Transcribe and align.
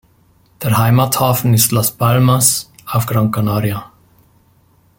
Der 0.63 0.79
Heimathafen 0.79 1.53
ist 1.53 1.71
Las 1.71 1.91
Palmas 1.91 2.71
auf 2.91 3.05
Gran 3.05 3.29
Canaria. 3.29 3.91